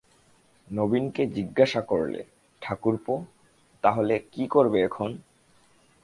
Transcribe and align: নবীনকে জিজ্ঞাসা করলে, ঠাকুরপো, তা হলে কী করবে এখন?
নবীনকে 0.67 1.23
জিজ্ঞাসা 1.27 1.81
করলে, 1.81 2.21
ঠাকুরপো, 2.61 3.13
তা 3.83 3.89
হলে 3.91 4.15
কী 4.31 4.43
করবে 4.47 4.77
এখন? 4.81 5.09